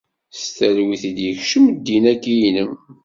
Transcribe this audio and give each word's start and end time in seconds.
S 0.37 0.41
talwit 0.57 1.03
i 1.09 1.11
d-yekcem 1.17 1.65
ddin-agi-inem? 1.77 2.73